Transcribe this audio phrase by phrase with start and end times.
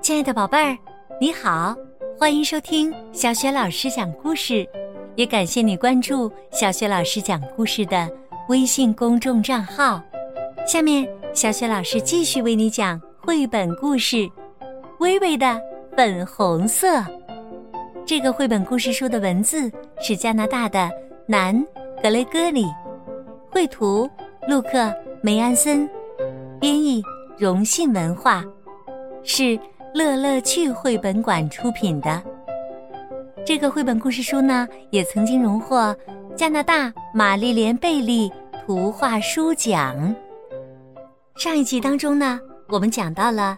[0.00, 0.76] 亲爱的宝贝儿，
[1.20, 1.74] 你好，
[2.18, 4.68] 欢迎收听小雪老师讲故事，
[5.16, 8.10] 也感谢你关注小雪老师讲故事的
[8.48, 10.02] 微信公众账号。
[10.66, 14.16] 下面，小雪老师继续为你讲绘本故事
[14.98, 15.60] 《微微的
[15.96, 16.98] 粉红色》。
[18.06, 20.90] 这个绘本故事书的文字是加拿大的
[21.26, 21.58] 南
[22.02, 22.66] 格雷戈里，
[23.50, 24.08] 绘图
[24.46, 24.92] 陆克
[25.22, 25.88] 梅安森，
[26.60, 27.02] 编译
[27.38, 28.44] 荣信文化，
[29.22, 29.58] 是。
[29.94, 32.20] 乐乐趣绘本馆出品的
[33.46, 35.96] 这个绘本故事书呢，也曾经荣获
[36.34, 38.28] 加拿大玛丽莲贝利
[38.66, 40.12] 图画书奖。
[41.36, 43.56] 上一集当中呢，我们讲到了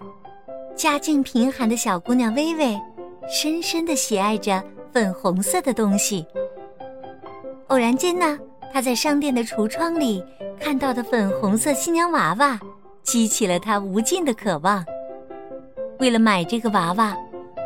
[0.75, 2.79] 家境贫寒的小姑娘薇薇，
[3.31, 4.63] 深深的喜爱着
[4.93, 6.27] 粉红色的东西。
[7.69, 8.39] 偶然间呢，
[8.75, 10.23] 她在商店的橱窗里
[10.61, 12.61] 看到的粉红色新娘娃娃，
[13.07, 14.85] 激起了他无尽的渴望。
[15.99, 17.17] 为了买这个娃娃，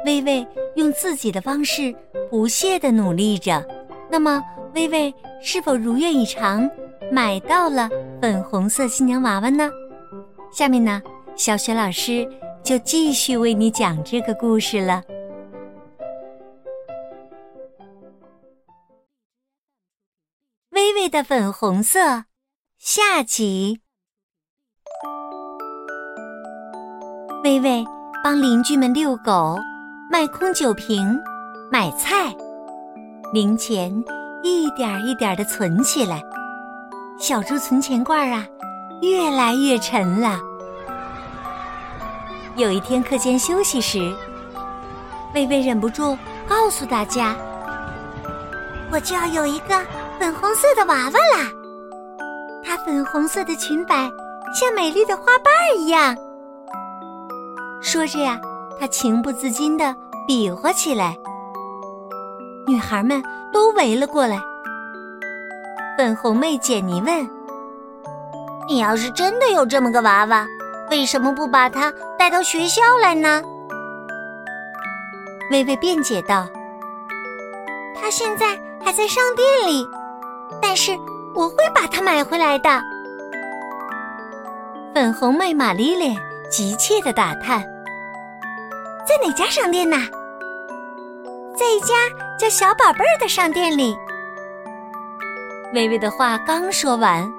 [0.05, 1.93] 薇薇用自己的方式
[2.31, 3.67] 不懈的努力着。
[4.09, 4.41] 那么，
[4.75, 6.71] 薇薇是否如愿以偿
[7.11, 7.89] 买到了
[8.21, 9.69] 粉红色新娘娃娃呢？
[10.53, 11.03] 下面呢，
[11.35, 12.29] 小雪老师
[12.63, 15.03] 就继续为你讲这个故事了。
[20.71, 22.25] 微微的粉红色，
[22.79, 23.81] 下集。
[27.45, 27.85] 微微。
[28.23, 29.59] 帮邻居们遛狗，
[30.11, 31.19] 卖空酒瓶，
[31.73, 32.31] 买菜，
[33.33, 33.91] 零钱
[34.43, 36.23] 一点一点的存起来。
[37.19, 38.45] 小猪存钱罐啊，
[39.01, 40.39] 越来越沉了。
[42.57, 44.15] 有一天课间休息时，
[45.35, 46.15] 微微忍不住
[46.47, 47.35] 告诉大家
[48.93, 49.83] ：“我就要有一个
[50.19, 51.51] 粉红色的娃娃啦！
[52.63, 54.11] 它粉红色的裙摆
[54.55, 56.15] 像美丽的花瓣一样。”
[57.81, 58.39] 说着呀，
[58.79, 59.95] 他情不自禁的
[60.27, 61.17] 比划起来。
[62.67, 63.23] 女孩们
[63.53, 64.39] 都围了过来。
[65.97, 67.29] 粉红妹简妮问
[68.69, 70.47] ：“你要是真的有这么个娃娃，
[70.91, 73.43] 为什么不把它带到学校来呢？”
[75.51, 76.47] 微微辩解道
[78.01, 78.47] ：“它现在
[78.85, 79.87] 还在商店里，
[80.63, 80.97] 但是
[81.35, 82.81] 我会把它买回来的。”
[84.95, 86.17] 粉红妹玛丽莲
[86.51, 87.63] 急切的打探。
[89.07, 89.97] 在哪家商店呢？
[91.57, 91.95] 在一家
[92.39, 93.97] 叫“小宝贝儿”的商店里。
[95.73, 97.31] 微微的话刚说完，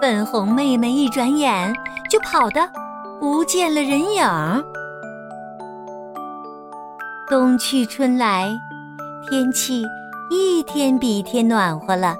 [0.00, 1.74] 粉红妹妹一转眼
[2.08, 2.70] 就跑得
[3.18, 4.64] 不见了人影。
[7.28, 8.48] 冬去春来，
[9.28, 9.82] 天气
[10.30, 12.16] 一天比一天暖和了。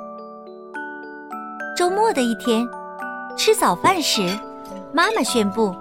[1.77, 2.67] 周末的一天，
[3.37, 4.29] 吃早饭时，
[4.93, 5.75] 妈妈宣布：“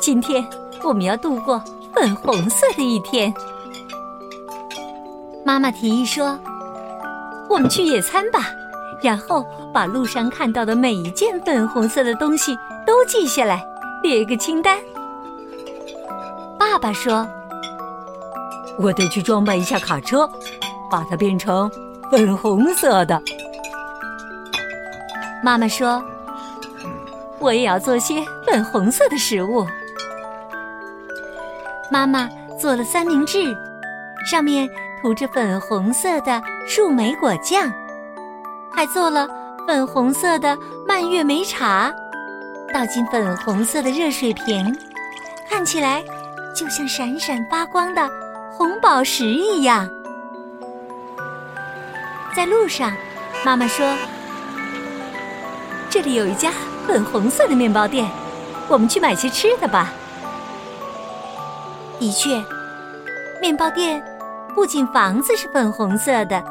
[0.00, 0.46] 今天。”
[0.84, 1.60] 我们要度过
[1.92, 3.34] 粉红色的一天。
[5.44, 6.38] 妈妈提议说
[7.50, 8.46] ：“我们去野餐吧，
[9.02, 9.44] 然后
[9.74, 12.56] 把路上看到的每一件粉红色的东西
[12.86, 13.60] 都记下来，
[14.00, 14.78] 列一个清单。”
[16.56, 17.26] 爸爸说
[18.78, 20.30] ：“我得去装扮一下卡车，
[20.88, 21.68] 把它变成
[22.08, 23.20] 粉红色的。”
[25.42, 26.00] 妈妈说
[27.40, 29.66] ：“我也要做些粉红色的食物。”
[31.90, 32.28] 妈妈
[32.60, 33.56] 做了三明治，
[34.30, 34.68] 上面
[35.00, 37.72] 涂着粉红色的树莓果酱，
[38.70, 39.28] 还做了
[39.66, 41.90] 粉红色的蔓越莓茶，
[42.74, 44.76] 倒进粉红色的热水瓶，
[45.48, 46.04] 看起来
[46.54, 48.10] 就像闪闪发光的
[48.50, 49.88] 红宝石一样。
[52.36, 52.92] 在路上，
[53.44, 53.96] 妈妈说
[55.88, 56.52] ：“这里有一家
[56.88, 58.10] 粉红色的面包店，
[58.66, 59.92] 我们去买些吃的吧。”
[62.00, 62.42] 的确，
[63.42, 64.02] 面包店
[64.54, 66.42] 不仅房子是粉红色的，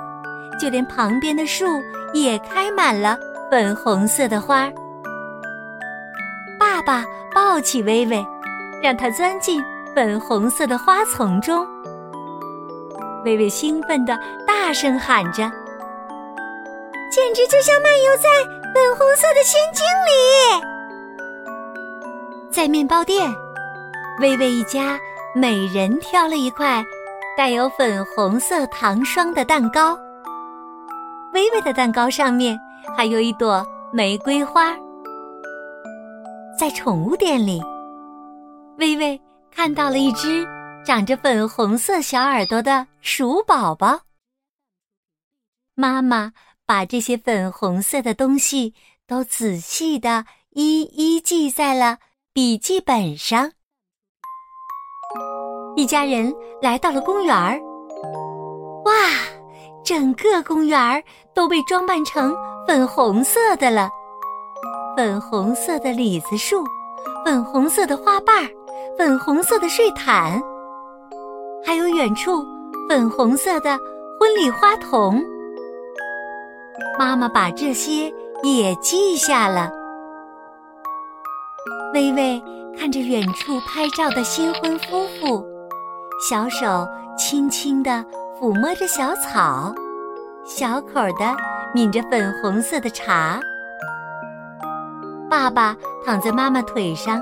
[0.60, 1.66] 就连旁边的树
[2.14, 3.18] 也开满了
[3.50, 4.72] 粉红色的花。
[6.60, 8.24] 爸爸抱起微微，
[8.82, 9.64] 让他钻进
[9.96, 11.66] 粉红色的花丛中。
[13.26, 15.44] 微微兴奋的大声喊着
[17.12, 20.12] ：“简直就像漫游在粉红色的仙境里！”
[22.54, 23.34] 在面包店，
[24.20, 25.00] 微微一家。
[25.36, 26.84] 每人挑了一块
[27.38, 29.96] 带有粉红色糖霜的蛋糕。
[31.32, 32.60] 微微的蛋糕上面
[32.96, 33.64] 还有一朵
[33.94, 34.76] 玫瑰花。
[36.58, 37.62] 在宠物店里，
[38.80, 39.22] 微微
[39.52, 40.44] 看到了一只
[40.84, 44.00] 长着粉红色小耳朵的鼠宝宝。
[45.76, 46.32] 妈妈
[46.68, 48.74] 把这些粉红色的东西
[49.08, 52.00] 都仔细的一一记在了
[52.34, 53.52] 笔记本上。
[55.78, 57.58] 一家人来到了公园儿，
[58.84, 58.92] 哇，
[59.86, 61.02] 整个公园儿
[61.34, 62.36] 都被装扮成
[62.68, 63.90] 粉红色的了，
[64.98, 66.66] 粉红色的李子树，
[67.24, 68.50] 粉红色的花瓣儿，
[68.98, 70.42] 粉红色的睡毯，
[71.66, 72.44] 还有远处
[72.90, 73.80] 粉红色的
[74.20, 75.24] 婚礼花童。
[76.98, 78.14] 妈妈把这些
[78.44, 79.72] 也记下了。
[81.94, 82.42] 微微
[82.78, 85.46] 看着远处拍照的新婚夫妇，
[86.30, 86.88] 小手
[87.18, 88.06] 轻轻地
[88.40, 89.74] 抚摸着小草，
[90.46, 91.36] 小口的
[91.74, 93.40] 抿着粉红色的茶。
[95.30, 95.76] 爸爸
[96.06, 97.22] 躺在妈妈腿上，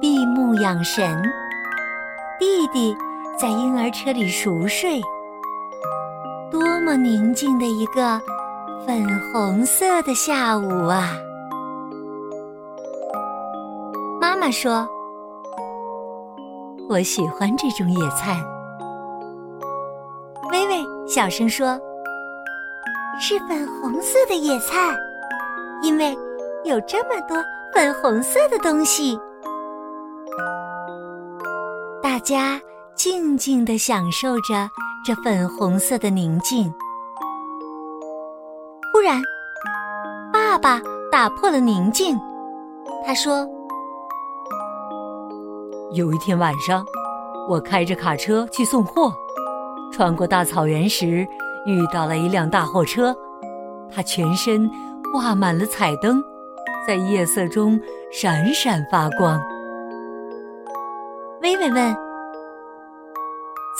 [0.00, 1.22] 闭目养神。
[2.38, 2.96] 弟弟
[3.38, 5.00] 在婴儿车里熟睡。
[6.50, 8.20] 多么宁静的一个！
[8.86, 11.10] 粉红色的下午啊，
[14.20, 14.88] 妈妈说
[16.88, 18.36] ：“我喜欢这种野餐。”
[20.52, 21.76] 微微小声说
[23.20, 24.96] ：“是粉红色的野菜，
[25.82, 26.16] 因为
[26.64, 27.36] 有这么多
[27.74, 29.18] 粉红色的东西。”
[32.00, 32.60] 大家
[32.94, 34.70] 静静的享受着
[35.04, 36.72] 这粉红色的宁静。
[39.06, 39.22] 突然，
[40.32, 40.82] 爸爸
[41.12, 42.18] 打破了宁静。
[43.06, 43.46] 他说
[45.94, 46.84] ：“有一天晚上，
[47.48, 49.12] 我开着卡车去送货，
[49.92, 51.24] 穿过大草原时，
[51.66, 53.14] 遇到了一辆大货车，
[53.94, 54.68] 它全身
[55.12, 56.20] 挂满了彩灯，
[56.84, 57.80] 在夜色中
[58.10, 59.40] 闪闪发光。”
[61.42, 61.94] 微微问：“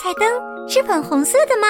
[0.01, 1.67] 彩灯是粉红色的吗？”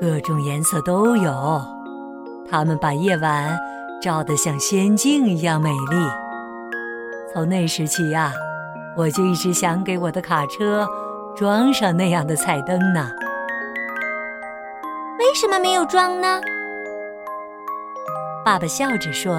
[0.00, 1.60] 各种颜色都有，
[2.48, 3.58] 它们把夜晚
[4.00, 5.96] 照得像仙境一样美丽。
[7.32, 8.32] 从那时起呀，
[8.96, 10.86] 我就一直想给我的卡车
[11.36, 13.10] 装上那样的彩灯呢。
[15.18, 16.40] 为什么没有装呢？
[18.44, 19.34] 爸爸笑着说：“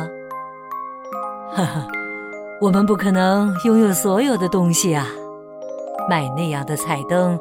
[1.55, 1.87] 哈哈，
[2.59, 5.07] 我们不可能拥有所有的东西啊，
[6.09, 7.39] 买那样的彩灯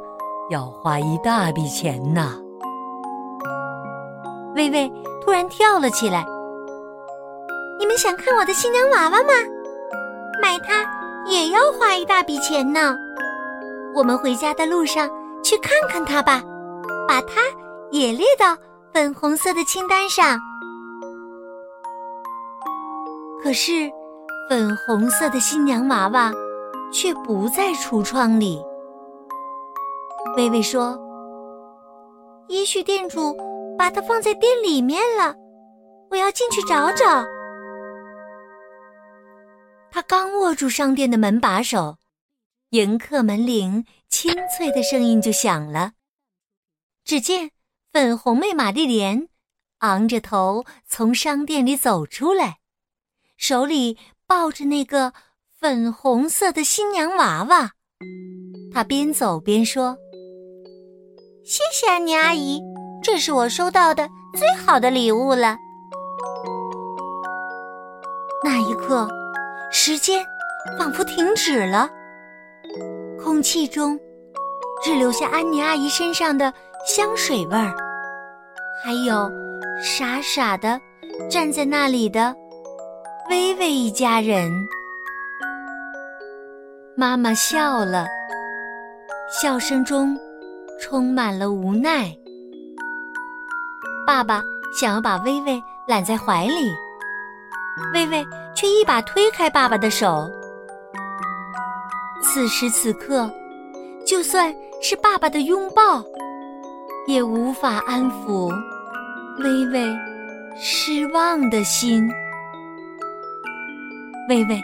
[0.50, 2.32] 要花一大笔钱呢。”
[4.54, 4.90] 微微
[5.22, 6.26] 突然跳了起来。
[7.78, 9.32] 你们想看我的新娘娃娃吗？
[10.40, 10.84] 买它
[11.26, 12.96] 也要花一大笔钱呢。
[13.94, 15.08] 我们回家的路上
[15.42, 16.42] 去看看它吧，
[17.06, 17.40] 把它
[17.90, 18.56] 也列到
[18.92, 20.38] 粉红色的清单上。
[23.42, 23.90] 可是，
[24.48, 26.32] 粉红色的新娘娃娃
[26.92, 28.60] 却不在橱窗里。
[30.36, 30.98] 微微说
[32.48, 33.36] ：“也许店主……”
[33.78, 35.34] 把它放在店里面了，
[36.10, 37.24] 我要进去找找。
[39.90, 41.96] 他刚握住商店的门把手，
[42.70, 45.92] 迎客门铃清脆的声音就响了。
[47.04, 47.52] 只见
[47.92, 49.28] 粉红妹玛丽莲
[49.78, 52.58] 昂着头从商店里走出来，
[53.36, 53.96] 手里
[54.26, 55.14] 抱着那个
[55.58, 57.70] 粉红色的新娘娃娃。
[58.72, 59.96] 她边走边说
[61.46, 62.60] ：“谢谢你阿姨。”
[63.10, 65.56] 这是我收到的最好的礼物了。
[68.44, 69.08] 那一刻，
[69.72, 70.22] 时间
[70.78, 71.88] 仿佛停止了，
[73.18, 73.98] 空气中
[74.84, 76.52] 只留下安妮阿姨身上的
[76.86, 77.74] 香水味儿，
[78.84, 79.30] 还有
[79.82, 80.78] 傻傻的
[81.30, 82.36] 站在那里的
[83.30, 84.52] 微微一家人。
[86.94, 88.06] 妈妈笑了，
[89.30, 90.14] 笑声中
[90.78, 92.14] 充满了无奈。
[94.08, 96.72] 爸爸想要把微微揽在怀里，
[97.92, 100.26] 微微却一把推开爸爸的手。
[102.22, 103.30] 此时此刻，
[104.06, 104.50] 就算
[104.80, 106.02] 是爸爸的拥抱，
[107.06, 108.50] 也无法安抚
[109.40, 109.94] 微微
[110.58, 112.08] 失望的心。
[114.30, 114.58] 微微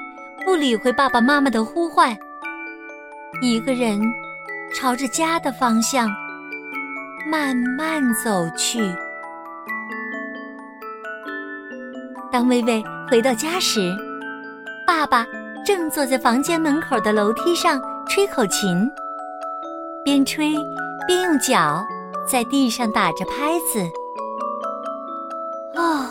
[0.46, 2.16] 不理会爸爸妈妈的呼唤，
[3.42, 4.00] 一个人
[4.74, 6.08] 朝着家的方向
[7.30, 8.80] 慢慢走去。
[12.34, 13.96] 当微微回到家时，
[14.84, 15.24] 爸爸
[15.64, 18.90] 正坐在房间门口的楼梯上吹口琴，
[20.04, 20.52] 边吹
[21.06, 21.86] 边用脚
[22.28, 23.80] 在地上打着拍子。
[25.76, 26.04] 哦，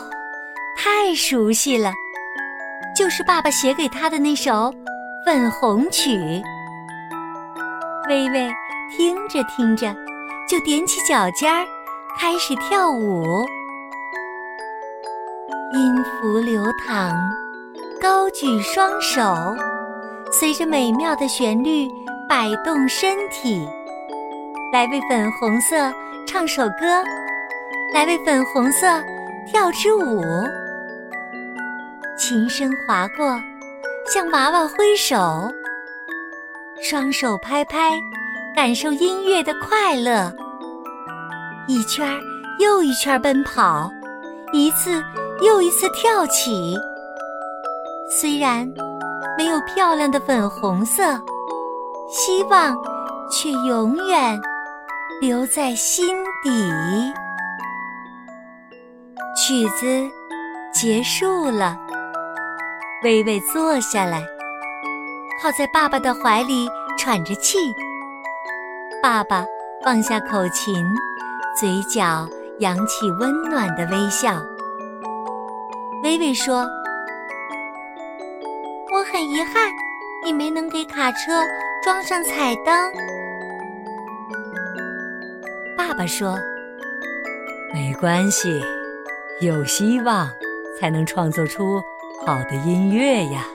[0.78, 1.92] 太熟悉了，
[2.96, 4.50] 就是爸爸写给他的那首
[5.26, 6.16] 《粉红曲》。
[8.08, 8.50] 微微
[8.96, 9.94] 听着听着，
[10.48, 11.66] 就踮起脚尖儿，
[12.18, 13.44] 开始跳舞。
[15.74, 17.12] 音符流淌，
[18.00, 19.56] 高举双手，
[20.30, 21.88] 随着美妙的旋律
[22.28, 23.68] 摆动身体，
[24.72, 25.92] 来为粉红色
[26.28, 27.02] 唱首歌，
[27.92, 28.86] 来为粉红色
[29.48, 30.22] 跳支舞。
[32.16, 33.36] 琴声划过，
[34.06, 35.50] 向娃娃挥手，
[36.80, 37.90] 双手拍拍，
[38.54, 40.32] 感受音乐的快乐。
[41.66, 42.08] 一圈
[42.60, 43.90] 又一圈奔跑，
[44.52, 45.02] 一次
[45.40, 46.76] 又一次跳起。
[48.10, 48.70] 虽然
[49.36, 51.02] 没有漂亮的粉红色，
[52.08, 52.76] 希望
[53.30, 54.40] 却永远
[55.20, 56.50] 留在心底。
[59.36, 60.08] 曲子
[60.72, 61.76] 结束了，
[63.02, 64.22] 微微坐下来，
[65.42, 67.58] 靠在爸爸的怀里喘着气。
[69.02, 69.44] 爸爸
[69.82, 70.84] 放下口琴。
[71.56, 74.42] 嘴角扬起温暖的微笑。
[76.04, 76.68] 微微说
[78.92, 79.72] ：“我很遗憾，
[80.22, 81.42] 你没能给卡车
[81.82, 82.92] 装上彩灯。”
[85.78, 86.38] 爸爸说
[87.72, 88.62] ：“没关系，
[89.40, 90.28] 有希望
[90.78, 91.80] 才能创作出
[92.26, 93.46] 好的音乐呀。”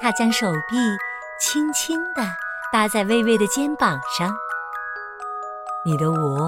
[0.00, 0.78] 他将手臂
[1.38, 2.22] 轻轻地
[2.72, 4.34] 搭在微微的肩膀上。
[5.84, 6.38] 你的舞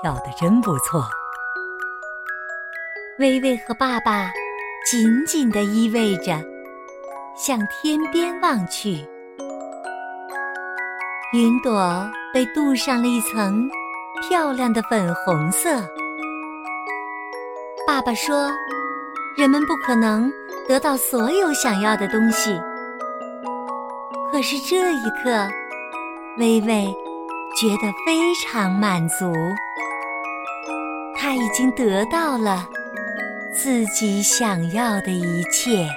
[0.00, 1.04] 跳得真不错。
[3.20, 4.32] 微微和爸爸
[4.84, 6.44] 紧紧地依偎着，
[7.36, 9.06] 向天边望去。
[11.32, 13.68] 云朵被镀上了一层
[14.20, 15.80] 漂亮的粉红色。
[17.86, 18.50] 爸爸说
[19.38, 20.28] ：“人们不可能
[20.66, 22.60] 得到所有想要的东西。”
[24.32, 25.48] 可是这一刻，
[26.38, 26.92] 微微。
[27.56, 29.32] 觉得非常满足，
[31.16, 32.68] 他已经得到了
[33.56, 35.88] 自己想要的一切。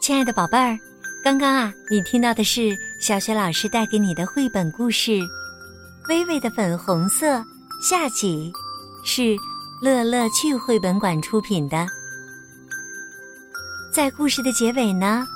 [0.00, 0.76] 亲爱的宝贝儿。
[1.22, 2.70] 刚刚啊，你听到的是
[3.00, 5.10] 小雪老师带给你的绘本故事
[6.08, 7.38] 《微微的粉红色》
[7.82, 8.52] 下集，
[9.04, 9.36] 是
[9.80, 11.86] 乐乐趣绘本馆出品的。
[13.92, 15.26] 在故事的结尾呢，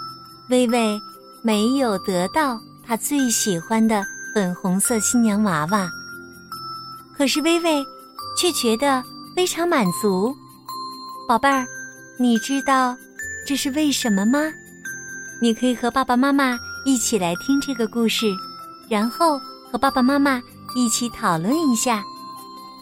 [0.49, 1.01] 微微
[1.43, 4.05] 没有得到她最喜欢的
[4.35, 5.91] 粉红色新娘娃娃，
[7.17, 7.85] 可是微微
[8.39, 9.03] 却觉得
[9.37, 10.35] 非常满足。
[11.29, 11.67] 宝贝儿，
[12.19, 12.97] 你知道
[13.47, 14.41] 这是为什么吗？
[15.41, 18.27] 你可以和爸爸妈妈一起来听这个故事，
[18.89, 19.39] 然后
[19.71, 20.43] 和爸爸妈妈
[20.75, 22.03] 一起讨论一下，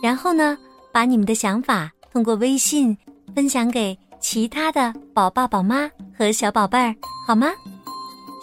[0.03, 0.57] 然后呢，
[0.93, 2.97] 把你们的想法通过微信
[3.35, 6.95] 分享给其他的宝爸宝妈和小宝贝儿，
[7.27, 7.49] 好吗？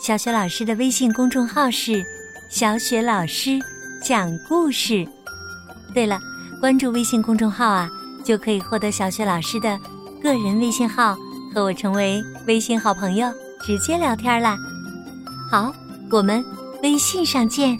[0.01, 2.03] 小雪老师的微信公众号是
[2.51, 3.59] “小雪老师
[4.03, 5.07] 讲故事”。
[5.93, 6.19] 对了，
[6.61, 7.89] 关注微信公众号啊，
[8.23, 9.79] 就可以获得小雪老师的
[10.21, 11.15] 个人微信号，
[11.53, 13.31] 和我成为微信好朋友。
[13.65, 14.55] 直接聊天啦，
[15.49, 15.73] 好，
[16.11, 16.43] 我们
[16.83, 17.79] 微信上见。